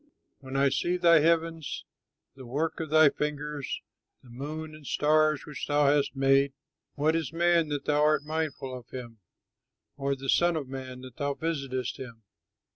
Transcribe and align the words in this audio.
When 0.39 0.55
I 0.55 0.69
see 0.69 0.97
thy 0.97 1.19
heavens, 1.19 1.85
the 2.35 2.47
work 2.47 2.79
of 2.79 2.89
thy 2.89 3.09
fingers, 3.11 3.81
The 4.23 4.31
moon 4.31 4.73
and 4.73 4.83
stars 4.83 5.45
which 5.45 5.67
thou 5.67 5.93
hast 5.95 6.15
made; 6.15 6.53
What 6.95 7.15
is 7.15 7.31
man 7.31 7.67
that 7.67 7.85
thou 7.85 8.01
art 8.01 8.23
mindful 8.23 8.75
of 8.75 8.89
him; 8.89 9.19
Or 9.97 10.15
the 10.15 10.27
son 10.27 10.55
of 10.55 10.67
man 10.67 11.01
that 11.01 11.17
thou 11.17 11.35
visitest 11.35 11.97
him? 11.97 12.23